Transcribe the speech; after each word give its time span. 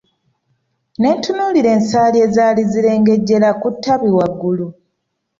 Netunuulira 1.01 1.69
ensaali 1.77 2.17
ezali 2.25 2.61
zirengejera 2.71 3.49
ku 3.61 3.67
ttabi 3.75 4.09
waggulu. 4.17 4.67